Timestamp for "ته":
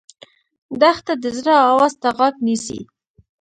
2.01-2.09